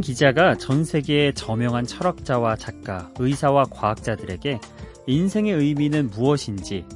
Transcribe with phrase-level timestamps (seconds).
[0.00, 4.58] 한 기자가 전 세계의 저명한 철학자와 작가, 의사와 과학자들에게
[5.06, 6.86] 인생의 의미는 무엇인지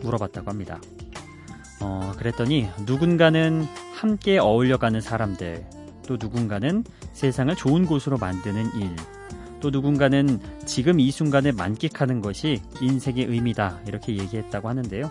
[0.00, 0.80] 물어봤다고 합니다.
[1.80, 3.66] 어, 그랬더니 누군가는
[3.96, 5.66] 함께 어울려가는 사람들,
[6.06, 8.94] 또 누군가는 세상을 좋은 곳으로 만드는 일,
[9.60, 15.10] 또 누군가는 지금 이 순간을 만끽하는 것이 인생의 의미다 이렇게 얘기했다고 하는데요.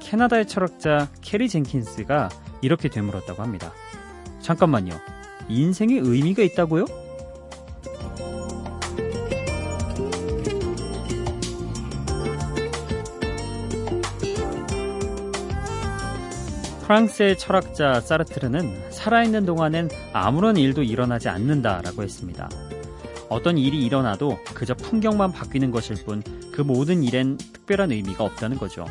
[0.00, 2.28] 캐나다의 철학자 캐리 젠킨스가
[2.60, 3.72] 이렇게 되물었다고 합니다.
[4.40, 5.11] 잠깐만요.
[5.52, 6.86] 인생의 의미가 있다고요?
[16.82, 22.50] 프랑스의 철학자 사르트르는 살아있는 동안엔 아무런 일도 일어나지 않는다라고 했습니다.
[23.30, 26.22] 어떤 일이 일어나도 그저 풍경만 바뀌는 것일 뿐
[26.52, 28.86] 그 모든 일엔 특별한 의미가 없다는 거죠.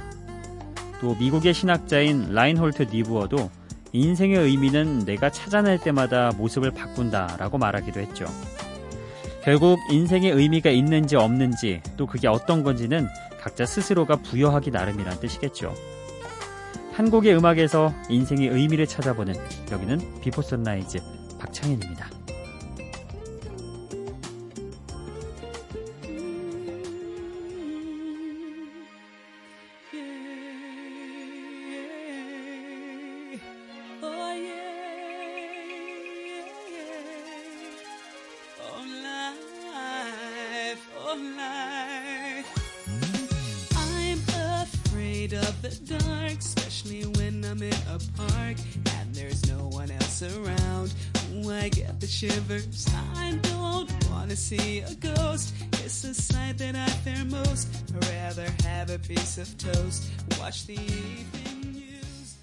[0.99, 3.49] 또 미국의 신학자인 라인홀트 니부어도
[3.93, 8.25] 인생의 의미는 내가 찾아낼 때마다 모습을 바꾼다 라고 말하기도 했죠.
[9.43, 13.07] 결국 인생의 의미가 있는지 없는지 또 그게 어떤 건지는
[13.39, 15.73] 각자 스스로가 부여하기 나름이란 뜻이겠죠.
[16.93, 19.33] 한 곡의 음악에서 인생의 의미를 찾아보는
[19.71, 20.99] 여기는 비포 선라이즈
[21.39, 22.20] 박창현입니다.
[52.21, 52.85] Shivers.
[53.17, 55.55] I don't wanna see a ghost.
[55.83, 57.67] It's the sight that I fear most.
[57.95, 60.11] I'd rather have a piece of toast.
[60.39, 62.37] Watch the evening news.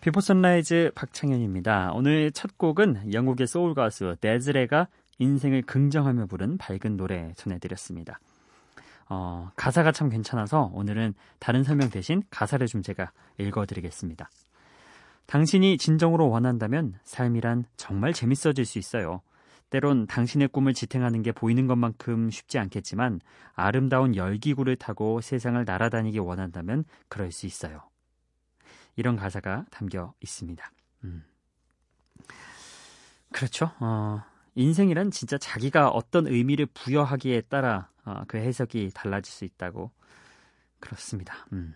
[0.00, 1.92] 비포 선라이즈 박창현입니다.
[1.94, 4.88] 오늘 첫 곡은 영국의 소울 가수 데즈레가
[5.18, 8.18] 인생을 긍정하며 부른 밝은 노래 전해드렸습니다.
[9.08, 14.28] 어, 가사가 참 괜찮아서 오늘은 다른 설명 대신 가사를 좀 제가 읽어드리겠습니다.
[15.26, 19.22] 당신이 진정으로 원한다면 삶이란 정말 재밌어질 수 있어요.
[19.70, 23.20] 때론 당신의 꿈을 지탱하는 게 보이는 것만큼 쉽지 않겠지만
[23.54, 27.82] 아름다운 열기구를 타고 세상을 날아다니기 원한다면 그럴 수 있어요.
[28.96, 30.70] 이런 가사가 담겨 있습니다.
[31.04, 31.24] 음.
[33.32, 33.72] 그렇죠.
[33.80, 34.22] 어,
[34.54, 39.90] 인생이란 진짜 자기가 어떤 의미를 부여하기에 따라 어, 그 해석이 달라질 수 있다고
[40.80, 41.46] 그렇습니다.
[41.52, 41.74] 음.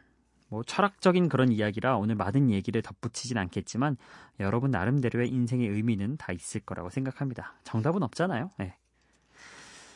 [0.49, 3.97] 뭐 철학적인 그런 이야기라 오늘 많은 얘기를 덧붙이진 않겠지만
[4.39, 7.55] 여러분 나름대로의 인생의 의미는 다 있을 거라고 생각합니다.
[7.65, 8.51] 정답은 없잖아요.
[8.59, 8.77] 네.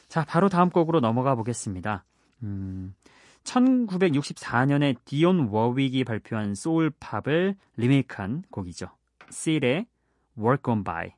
[0.09, 2.05] 자, 바로 다음 곡으로 넘어가 보겠습니다.
[2.43, 2.95] 음,
[3.45, 8.89] 1964년에 디온 워윅이 발표한 소울팝을 리메이크한 곡이죠.
[9.31, 9.87] 씰의
[10.37, 11.13] Work On By.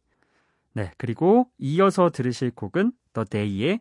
[0.74, 3.80] 네, 그리고 이어서 들으실 곡은 The Day의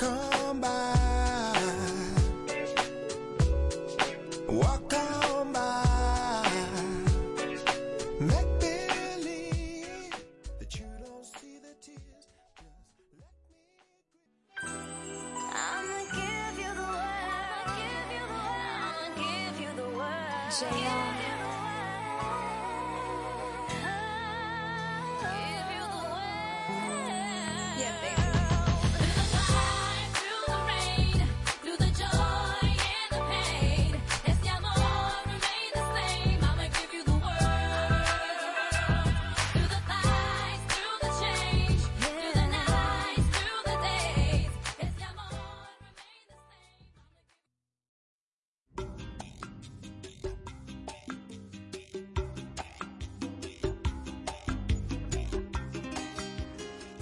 [20.61, 21.20] say I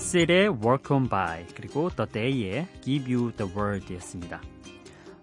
[0.09, 4.41] 씰의 Walk On By 그리고 The Day의 Give You The World이었습니다.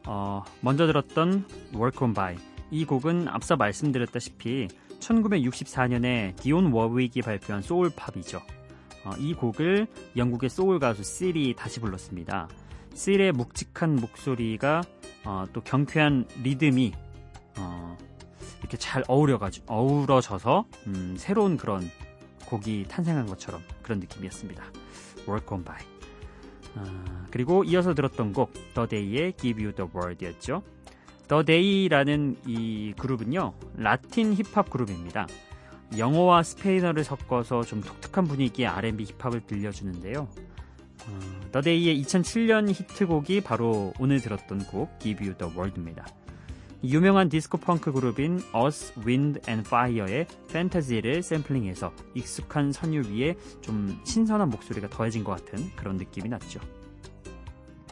[0.07, 1.45] 어, 먼저 들었던
[1.75, 2.37] Walk On By
[2.71, 4.69] 이 곡은 앞서 말씀드렸다시피
[5.01, 8.39] 1964년에 디온 워윅이 발표한 소울 팝이죠.
[9.05, 12.49] 어, 이 곡을 영국의 소울 가수 씰이 다시 불렀습니다.
[12.95, 14.83] 씰의 묵직한 목소리가
[15.25, 16.93] 어, 또 경쾌한 리듬이
[17.59, 17.99] 어,
[18.61, 21.91] 이렇게 잘 어우러가지고 어우러져서 음, 새로운 그런
[22.47, 24.65] 곡이 탄생한 것처럼 그런 느낌이었습니다.
[25.29, 25.77] Work on by.
[26.77, 30.63] 아, 그리고 이어서 들었던 곡 The Day의 Give You the World이었죠.
[31.29, 35.27] The Day라는 이 그룹은요 라틴 힙합 그룹입니다.
[35.97, 40.29] 영어와 스페인어를 섞어서 좀 독특한 분위기의 R&B 힙합을 들려주는데요.
[41.09, 41.21] 어,
[41.53, 46.07] The Day의 2007년 히트곡이 바로 오늘 들었던 곡 Give You The World입니다.
[46.85, 54.51] 유명한 디스코 펑크 그룹인 Us, Wind and Fire의 Fantasy를 샘플링해서 익숙한 선율 위에 좀 신선한
[54.51, 56.61] 목소리가 더해진 것 같은 그런 느낌이 났죠.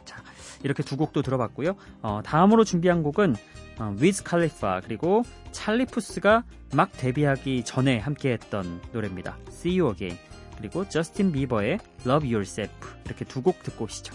[0.05, 0.23] 자,
[0.63, 1.77] 이렇게 두 곡도 들어봤고요.
[2.03, 3.37] 어, 다음으로 준비한 곡은
[3.81, 6.45] 어, 위즈 칼리파 그리고 찰리 푸스가
[6.75, 9.37] 막 데뷔하기 전에 함께했던 노래입니다.
[9.49, 10.19] See You Again
[10.59, 12.73] 그리고 저스틴 비버의 Love Yourself
[13.07, 14.15] 이렇게 두 곡 듣고 오시죠.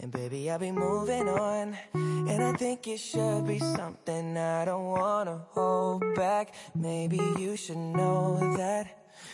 [0.00, 1.76] and baby, I'll be moving on.
[1.94, 6.54] And I think it should be something I don't wanna hold back.
[6.74, 8.86] Maybe you should know that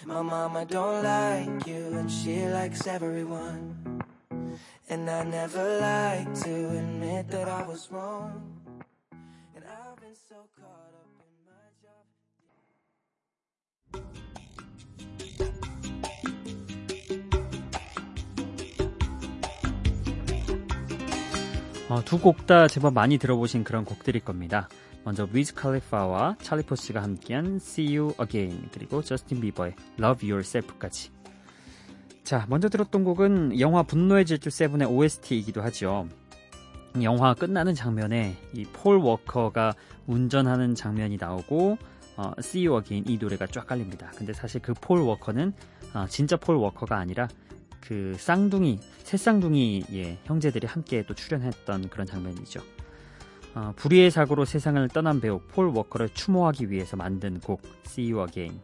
[0.04, 4.02] my mama don't like you and she likes everyone.
[4.88, 8.55] And I never like to admit that I was wrong.
[21.88, 24.68] 어, 두곡 다 제법 많이 들어보신 그런 곡들일 겁니다.
[25.04, 31.10] 먼저 위즈 칼리파와 찰리 푸스가 함께한 See You Again 그리고 저스틴 비버의 Love Yourself까지.
[32.24, 36.08] 자, 먼저 들었던 곡은 영화 분노의 질주 세븐의 OST이기도 하죠.
[37.02, 39.74] 영화 끝나는 장면에 이 폴 워커가
[40.08, 41.78] 운전하는 장면이 나오고
[42.16, 44.10] 어, See You Again 이 노래가 쫙 깔립니다.
[44.16, 45.52] 근데 사실 그 폴 워커는
[45.94, 47.28] 어, 진짜 폴 워커가 아니라
[47.86, 52.60] 그 쌍둥이 새 쌍둥이 예, 형제들이 함께 또 출연했던 그런 장면이죠.
[53.54, 58.60] 어, 불의의 사고로 세상을 떠난 배우 폴 워커를 추모하기 위해서 만든 곡 See You Again.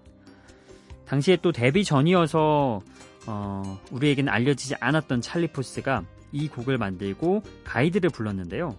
[1.06, 2.80] 당시에 또 데뷔 전이어서
[3.26, 8.76] 어, 우리에게는 알려지지 않았던 찰리 푸스가 이 곡을 만들고 가이드를 불렀는데요.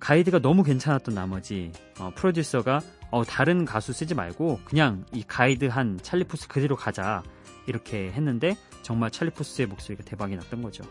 [0.00, 2.80] 가이드가 너무 괜찮았던 나머지 어, 프로듀서가
[3.10, 7.22] 어, 다른 가수 쓰지 말고 그냥 이 가이드 한 찰리 푸스 그대로 가자
[7.66, 10.84] 이렇게 했는데 정말 찰리 푸스의 목소리가 대박이 났던 거죠.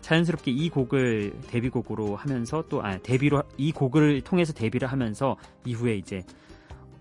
[0.00, 6.24] 자연스럽게 이 곡을 데뷔곡으로 하면서 또 아, 데뷔로 이 곡을 통해서 데뷔를 하면서 이후에 이제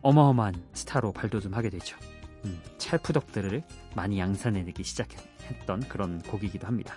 [0.02, 1.98] 어마어마한 스타로 발돋움하게 되죠.
[2.46, 3.64] 음, 찰푸덕들을
[3.96, 6.96] 많이 양산해내기 시작했던 그런 곡이기도 합니다.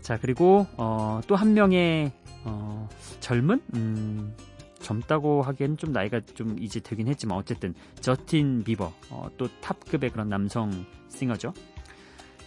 [0.00, 2.12] 자 그리고 어, 또 한 명의
[2.44, 2.88] 어,
[3.20, 4.34] 젊은 음,
[4.80, 10.28] 젊다고 하기엔 좀 나이가 좀 이제 되긴 했지만 어쨌든 저스틴 비버 어, 또 탑급의 그런
[10.30, 11.52] 남성 싱어죠.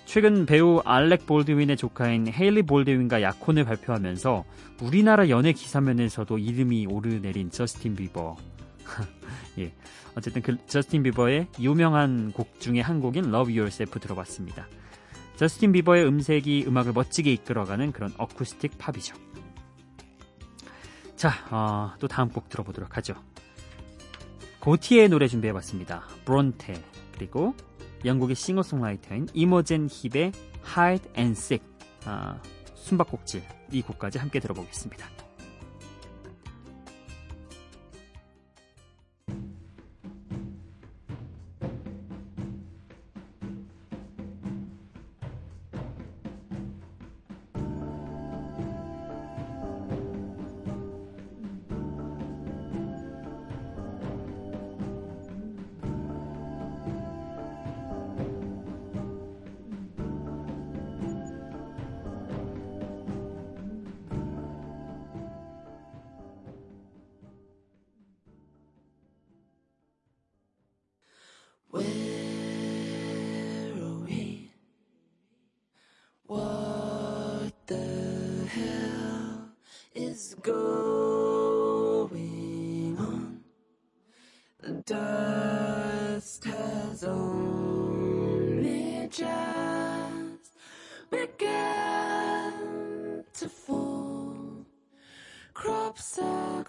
[0.05, 4.43] 최근 배우 알렉 볼드윈의 조카인 헤일리 볼드윈과 약혼을 발표하면서
[4.81, 8.35] 우리나라 연예 기사면에서도 이름이 오르내린 저스틴 비버.
[9.59, 9.73] 예.
[10.15, 14.67] 어쨌든 그 저스틴 비버의 유명한 곡 중에 한 곡인 Love Yourself 들어봤습니다.
[15.37, 19.15] 저스틴 비버의 음색이 음악을 멋지게 이끌어가는 그런 어쿠스틱 팝이죠.
[21.15, 23.15] 자, 어, 또 다음 곡 들어보도록 하죠.
[24.59, 26.07] 고티의 노래 준비해봤습니다.
[26.25, 26.81] 브론테
[27.13, 27.55] 그리고
[28.05, 30.31] 영국의 싱어송라이터인 이모젠 힙의
[30.75, 31.65] Hide and Seek
[32.05, 32.41] 아,
[32.75, 35.22] 숨바꼭질 이 곡까지 함께 들어보겠습니다.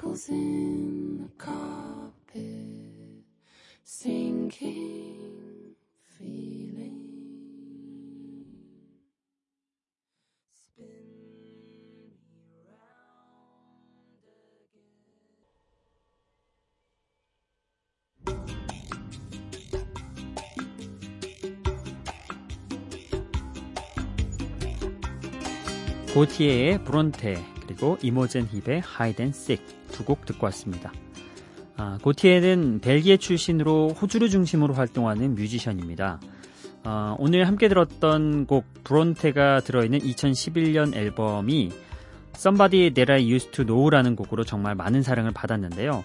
[0.04, 2.42] Wrinkles in the carpet,
[3.84, 5.76] sinking
[6.18, 7.00] feeling.
[10.52, 10.84] Spin
[12.34, 12.84] me round
[18.26, 18.44] again.
[26.14, 30.92] 고티에의 브론테 그리고 이모젠 힙의 하이덴 씩두 곡 듣고 왔습니다.
[31.76, 36.20] 아, 고티에는 벨기에 출신으로 호주를 중심으로 활동하는 뮤지션입니다.
[36.84, 41.72] 아, 오늘 함께 들었던 곡 브론테가 들어있는 2011년 앨범이
[42.36, 46.04] Somebody That I Used to Know라는 곡으로 정말 많은 사랑을 받았는데요.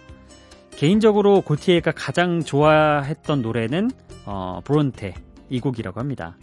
[0.71, 3.91] 개인적으로 고티에가 가장 좋아했던 노래는
[4.25, 5.15] 어, 브론테
[5.49, 6.37] 이 곡이라고 합니다.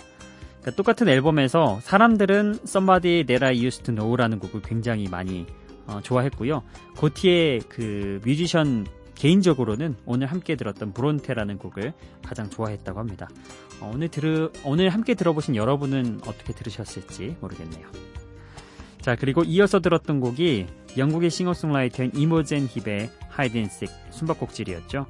[0.66, 5.46] 그러니까 똑같은 앨범에서 사람들은 Somebody That I Used to Know라는 곡을 굉장히 많이
[5.86, 6.64] 어, 좋아했고요.
[6.96, 11.92] 고티의 그 뮤지션 개인적으로는 오늘 함께 들었던 브론테라는 곡을
[12.24, 13.28] 가장 좋아했다고 합니다.
[13.80, 17.86] 어, 오늘 들으 오늘 함께 들어보신 여러분은 어떻게 들으셨을지 모르겠네요.
[19.00, 20.66] 자 그리고 이어서 들었던 곡이
[20.98, 25.06] 영국의 싱어송라이터인 이모젠 힙의 하이든식 숨바꼭질이었죠.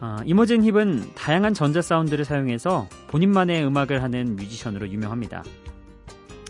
[0.00, 5.42] 어, 이모젠 힙은 다양한 전자 사운드를 사용해서 본인만의 음악을 하는 뮤지션으로 유명합니다.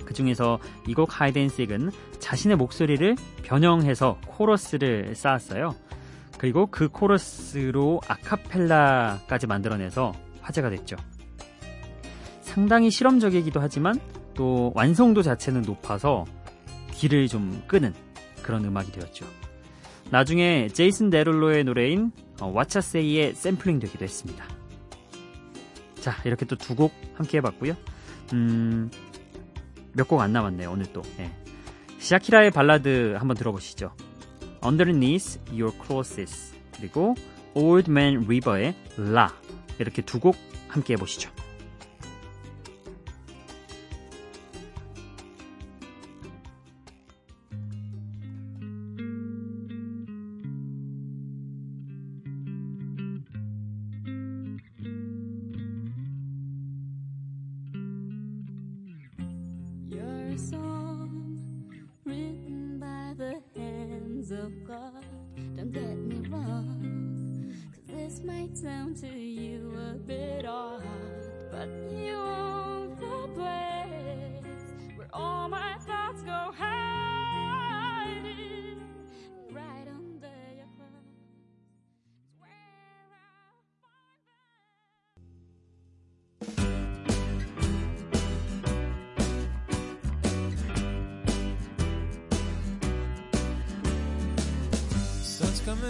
[0.05, 5.75] 그 중에서 이 곡 하이덴식은 자신의 목소리를 변형해서 코러스를 쌓았어요.
[6.39, 10.97] 그리고 그 코러스로 아카펠라까지 만들어내서 화제가 됐죠.
[12.41, 13.99] 상당히 실험적이기도 하지만
[14.35, 16.25] 또 완성도 자체는 높아서
[16.93, 17.93] 귀를 좀 끄는
[18.43, 19.27] 그런 음악이 되었죠.
[20.11, 24.45] 나중에 제이슨 데룰로의 노래인 어, 왓차세이의 샘플링 되기도 했습니다.
[26.07, 27.77] 자, 이렇게 또 두 곡 함께 해봤고요.
[28.33, 28.91] 음,
[29.93, 31.03] 몇 곡 안 남았네요, 오늘 또.
[31.19, 31.33] 예.
[31.99, 33.93] 샤키라의 발라드 한번 들어보시죠.
[34.65, 37.17] Underneath Your Clothes 그리고
[37.55, 39.31] Old Man River의 La
[39.81, 40.37] 이렇게 두 곡
[40.69, 41.31] 함께 해보시죠.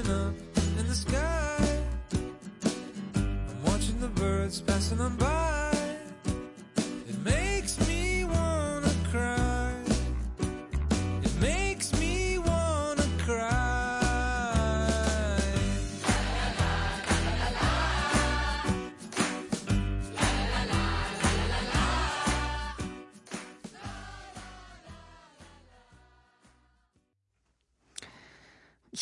[0.02, 0.45] giving up.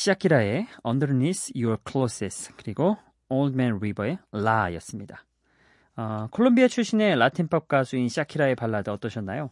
[0.05, 2.99] 샤키라의 Underneath Your Clothes 그리고
[3.31, 5.25] Old Man River의 La였습니다.
[5.97, 9.51] 어, 콜롬비아 출신의 라틴팝 가수인 샤키라의 발라드 어떠셨나요?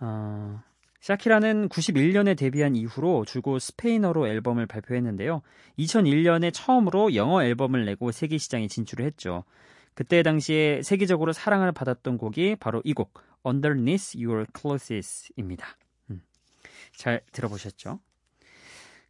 [0.00, 0.62] 어,
[1.00, 5.40] 샤키라는 91년에 데뷔한 이후로 주로 스페인어로 앨범을 발표했는데요.
[5.78, 9.44] 2001년에 처음으로 영어 앨범을 내고 세계 시장에 진출을 했죠.
[9.94, 13.14] 그때 당시에 세계적으로 사랑을 받았던 곡이 바로 이 곡
[13.46, 15.66] Underneath Your Clothes입니다.
[16.10, 16.20] 음,
[16.94, 18.00] 잘 들어보셨죠?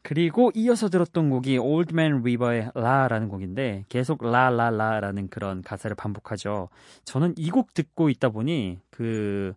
[0.02, 6.68] 그리고 이어서 들었던 곡이 Old Man River의 라라는 곡인데 계속 라라라라는 그런 가사를 반복하죠.
[7.04, 9.54] 저는 이 곡 듣고 있다 보니 그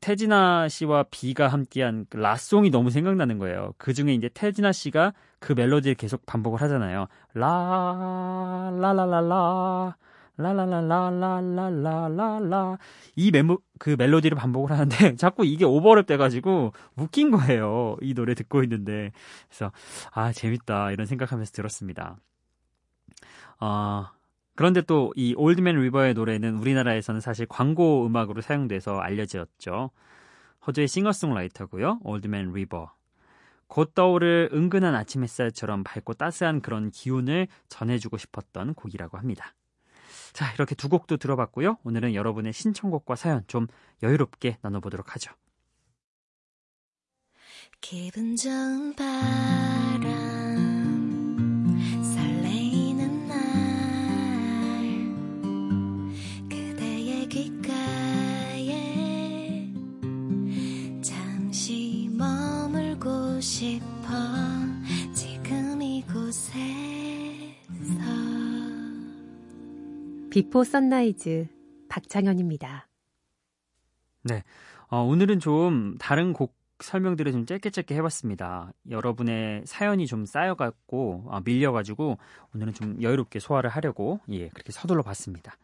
[0.00, 3.74] 태진아 씨와 비가 함께한 그 라송이 너무 생각나는 거예요.
[3.78, 7.06] 그 중에 이제 태진아 씨가 그 멜로디를 계속 반복을 하잖아요.
[7.34, 9.96] 라, 라라라라,
[10.38, 12.78] 라라라라라라라라.
[13.16, 17.96] 이 메모, 그 멜로디를 반복을 하는데 자꾸 이게 오버랩 돼가지고 웃긴 거예요.
[18.00, 19.12] 이 노래 듣고 있는데.
[19.48, 19.72] 그래서,
[20.12, 20.92] 아, 재밌다.
[20.92, 22.16] 이런 생각하면서 들었습니다.
[23.60, 24.06] 어,
[24.54, 29.90] 그런데 또 이 올드맨 리버의 노래는 우리나라에서는 사실 광고 음악으로 사용돼서 알려졌죠.
[30.66, 32.00] 호주의 싱어송라이터고요.
[32.02, 32.92] 올드맨 리버.
[33.68, 39.54] 곧 떠오를 은근한 아침 햇살처럼 밝고 따스한 그런 기운을 전해주고 싶었던 곡이라고 합니다.
[40.32, 41.78] 자, 이렇게 두 곡도 들어봤고요.
[41.84, 43.66] 오늘은 여러분의 신청곡과 사연 좀
[44.02, 45.32] 여유롭게 나눠보도록 하죠.
[47.80, 49.04] 기분 좋은 바
[70.38, 71.48] 비포 선라이즈
[71.88, 72.86] 박창현입니다.
[74.86, 78.72] 어, 오늘은 좀 다른 곡 설명들을 좀 짧게 짧게 해봤습니다.
[78.88, 82.18] 여러분의 사연이 좀 쌓여갖고 아, 밀려가지고
[82.54, 85.56] 오늘은 좀 여유롭게 소화를 하려고 예 그렇게 서둘러 봤습니다.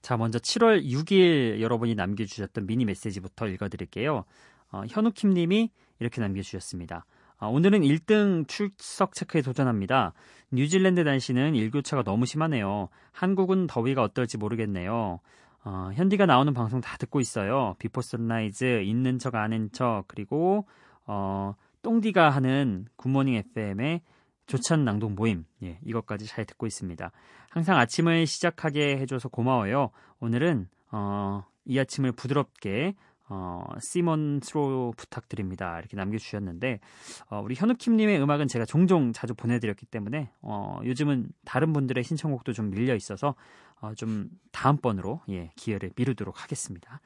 [0.00, 4.24] 자 먼저 7월 6일 여러분이 남겨주셨던 미니 메시지부터 읽어드릴게요.
[4.72, 7.04] 어, 현우킴님이 이렇게 남겨주셨습니다.
[7.38, 10.14] 아, 오늘은 1등 출석 체크에 도전합니다.
[10.52, 12.88] 뉴질랜드 날씨는 일교차가 너무 심하네요.
[13.12, 15.20] 한국은 더위가 어떨지 모르겠네요.
[15.64, 17.74] 어, 현디가 나오는 방송 다 듣고 있어요.
[17.78, 20.66] 비포 선라이즈, 있는 척 아는 척, 그리고
[21.06, 24.00] 어, 똥디가 하는 굿모닝 FM의
[24.46, 27.10] 조찬 낭독 모임, 예, 이것까지 잘 듣고 있습니다.
[27.50, 29.90] 항상 아침을 시작하게 해줘서 고마워요.
[30.20, 32.94] 오늘은 어, 이 아침을 부드럽게
[33.28, 35.78] 어, 시몬 스로 부탁드립니다.
[35.78, 36.80] 이렇게 남겨주셨는데
[37.28, 42.70] 어, 우리 현우킴님의 음악은 제가 종종 자주 보내드렸기 때문에 어, 요즘은 다른 분들의 신청곡도 좀
[42.70, 43.34] 밀려 있어서
[43.80, 47.00] 어, 좀 다음번으로 예, 기회를 미루도록 하겠습니다.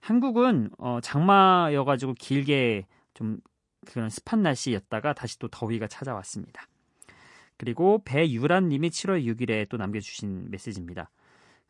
[0.00, 3.38] 한국은 어, 장마여가지고 길게 좀
[3.86, 6.66] 그런 습한 날씨였다가 다시 또 더위가 찾아왔습니다.
[7.56, 11.10] 그리고 배유란님이 7월 6일에 또 남겨주신 메시지입니다.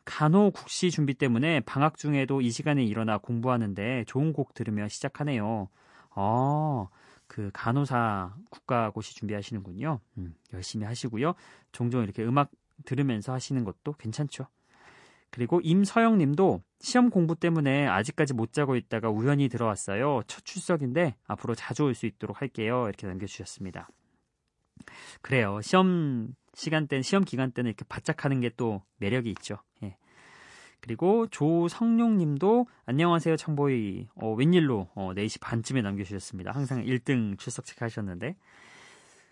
[0.05, 5.69] 간호 국시 준비 때문에 방학 중에도 이 시간에 일어나 공부하는데 좋은 곡 들으며 시작하네요.
[6.15, 6.89] 어,
[7.27, 9.99] 그 간호사 국가고시 준비하시는군요.
[10.17, 11.33] 음, 열심히 하시고요.
[11.71, 12.51] 종종 이렇게 음악
[12.85, 14.47] 들으면서 하시는 것도 괜찮죠.
[15.31, 20.21] 그리고 임서영 님도 시험 공부 때문에 아직까지 못 자고 있다가 우연히 들어왔어요.
[20.27, 22.83] 첫 출석인데 앞으로 자주 올 수 있도록 할게요.
[22.87, 23.89] 이렇게 남겨주셨습니다.
[25.21, 25.59] 그래요.
[25.61, 29.57] 시험 시간 때는 시험 기간 때는 이렇게 바짝 하는 게 또 매력이 있죠.
[30.83, 30.93] 예.
[30.93, 36.51] 그리고 조성룡 님도 안녕하세요 청보이 어, 웬일로 어, 4시 반쯤에 남겨주셨습니다.
[36.51, 38.35] 항상 1등 출석 체크하셨는데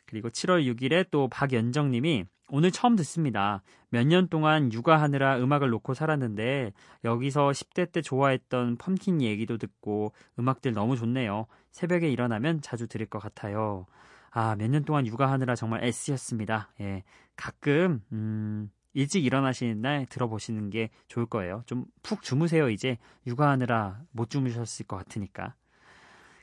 [0.06, 3.64] 그리고 7월 6일에 또 박연정 님이 오늘 처음 듣습니다.
[3.90, 6.74] 몇 년 동안 육아하느라 음악을 놓고 살았는데
[7.06, 11.48] 여기서 10대 때 좋아했던 펌킨 얘기도 듣고 음악들 너무 좋네요.
[11.72, 13.86] 새벽에 일어나면 자주 들을 것 같아요.
[14.32, 16.72] 아, 몇 년 동안 육아하느라 정말 애쓰였습니다.
[16.82, 17.04] 예.
[17.38, 21.64] 가끔, 음, 일찍 일어나시는 날 들어보시는 게 좋을 거예요.
[21.66, 22.98] 좀 푹 주무세요, 이제.
[23.28, 25.56] 육아하느라 못 주무셨을 것 같으니까.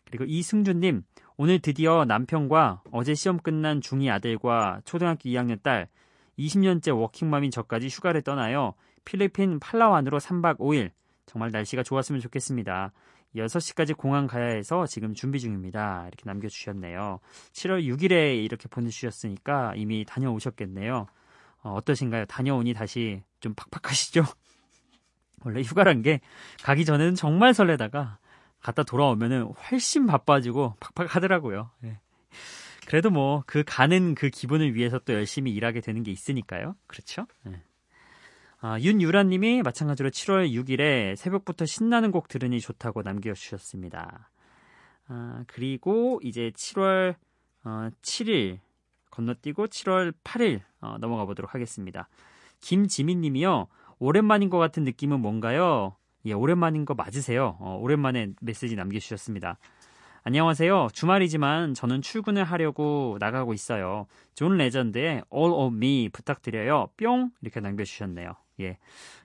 [0.05, 1.03] 그리고 이승준님,
[1.37, 5.89] 오늘 드디어 남편과 어제 시험 끝난 중2 아들과 초등학교 2학년 딸,
[6.39, 8.75] 20년째 워킹맘인 저까지 휴가를 떠나요.
[9.05, 10.91] 필리핀 팔라완으로 3박 5일.
[11.27, 12.93] 정말 날씨가 좋았으면 좋겠습니다.
[13.37, 16.05] 6시까지 공항 가야 해서 지금 준비 중입니다.
[16.07, 17.21] 이렇게 남겨주셨네요.
[17.53, 21.07] 7월 6일에 이렇게 보내주셨으니까 이미 다녀오셨겠네요.
[21.63, 22.27] 어, 어떠신가요?
[22.27, 24.25] 다녀오니 다시 좀 팍팍하시죠?
[25.45, 26.21] 원래 휴가란 게
[26.63, 28.19] 가기 전에는 정말 설레다가
[28.61, 31.71] 갔다 돌아오면은 훨씬 바빠지고 팍팍하더라고요.
[31.85, 32.01] 예.
[32.87, 36.75] 그래도 뭐 그 가는 그 기분을 위해서 또 열심히 일하게 되는 게 있으니까요.
[36.87, 37.27] 그렇죠?
[37.47, 37.63] 예.
[38.61, 44.31] 아, 윤유라님이 마찬가지로 7월 6일에 새벽부터 신나는 곡 들으니 좋다고 남겨주셨습니다.
[45.07, 47.15] 아, 그리고 이제 7월
[47.65, 48.59] 어, 7일
[49.19, 52.09] 건너뛰고 7월 8일 어, 넘어가 보도록 하겠습니다.
[52.61, 53.67] 김지민 님이요.
[53.99, 55.97] 오랜만인 것 같은 느낌은 뭔가요?
[56.25, 57.57] 예, 오랜만인 거 맞으세요.
[57.59, 59.59] 어, 오랜만에 메시지 남겨주셨습니다.
[60.23, 60.89] 안녕하세요.
[60.93, 64.07] 주말이지만 저는 출근을 하려고 나가고 있어요.
[64.35, 66.91] 존 레전드의 All of Me 부탁드려요.
[66.97, 67.31] 뿅!
[67.41, 68.33] 이렇게 남겨주셨네요.
[68.61, 68.79] 예.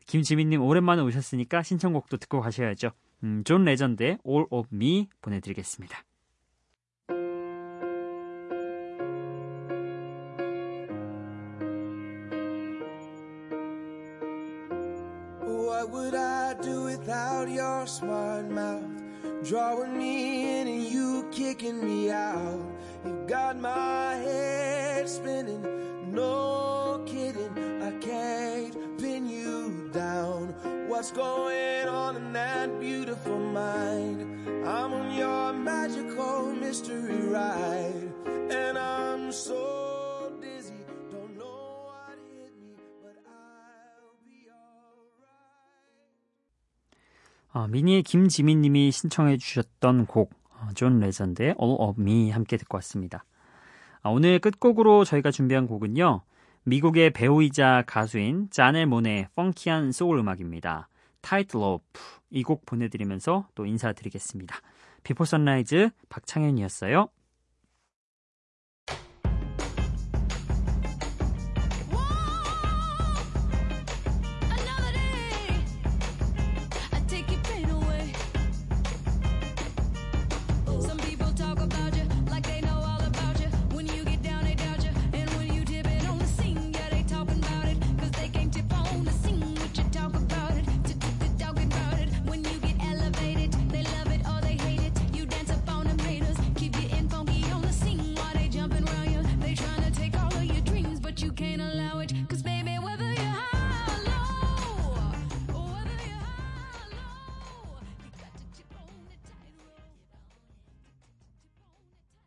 [0.08, 2.91] 김지민님 오랜만에 오셨으니까 신청곡도 듣고 가셔야죠.
[3.23, 6.03] 음, 존 레전드의 All of Me 보내드리겠습니다.
[17.84, 19.04] Your smart mouth?
[19.43, 22.62] Drawing me in and you kicking me out.
[23.04, 25.62] You got my head spinning,
[26.13, 27.84] no kidding.
[27.84, 30.56] I can't pin you down.
[30.88, 34.48] What's going on in that beautiful mind?
[34.65, 38.13] I'm on your magical mystery ride,
[38.50, 39.92] and I'm so
[47.54, 53.26] 어, 미니의 김지민님이 신청해 주셨던 곡, 어, 존 레전드의 All of Me 함께 듣고 왔습니다.
[54.02, 56.24] 아, 오늘 끝곡으로 저희가 준비한 곡은요.
[56.63, 60.89] 미국의 배우이자 가수인 자넬 몬의 펑키한 소울 음악입니다.
[61.22, 64.56] Tightrope 이곡 보내드리면서 또 인사드리겠습니다.
[65.04, 67.08] 비포 선라이즈 박창현이었어요.